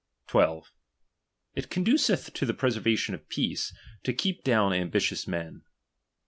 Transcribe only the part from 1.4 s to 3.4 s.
It conduceth to the preservation of